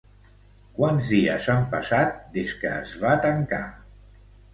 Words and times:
Quants 0.77 1.09
dies 1.15 1.49
han 1.53 1.67
passat 1.73 2.15
des 2.37 2.53
que 2.63 2.71
es 2.79 2.95
va 3.05 3.13
tancar? 3.27 3.61